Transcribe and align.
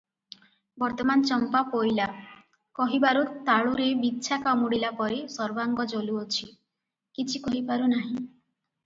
ବର୍ତ୍ତମାନ 0.83 1.27
ଚମ୍ପା 1.31 1.59
ପୋଇଲା' 1.73 2.07
କହିବାରୁ 2.79 3.21
ତାଳୁରେ 3.49 3.85
ବିଛା 4.07 4.39
କାମୁଡ଼ିଲାପରି 4.47 5.19
ସର୍ବାଙ୍ଗ 5.35 5.87
ଜଳୁଅଛି, 5.93 6.49
କିଛି 7.19 7.43
କହିପାରୁ 7.45 7.93
ନାହିଁ। 7.93 8.11